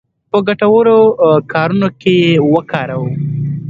[0.31, 0.97] په ګټورو
[1.53, 3.09] کارونو کې یې وکاروو.